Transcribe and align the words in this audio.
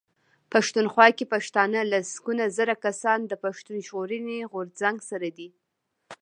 پښتونخوا 0.51 1.07
کې 1.17 1.25
پښتانه 1.33 1.79
لسګونه 1.91 2.43
زره 2.57 2.75
کسان 2.85 3.19
د 3.27 3.33
پښتون 3.43 3.77
ژغورني 3.87 4.39
غورځنګ 4.51 4.97
سره 5.09 5.27
دي. 5.37 5.49